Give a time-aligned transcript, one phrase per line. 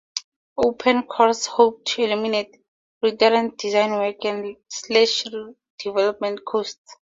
[0.57, 2.59] OpenCores hopes to eliminate
[3.03, 5.25] redundant design work and slash
[5.77, 6.97] development costs.